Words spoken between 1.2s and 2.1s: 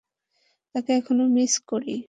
Miss করো?